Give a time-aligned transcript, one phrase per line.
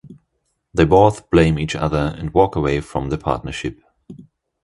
[0.73, 3.83] They both blame each other and walk away from their partnership.